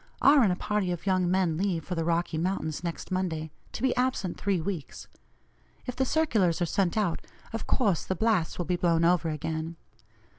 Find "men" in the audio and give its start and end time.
1.29-1.57